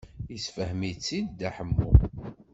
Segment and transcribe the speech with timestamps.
[0.31, 1.89] Yessefhem-itt-id Dda Ḥemmu.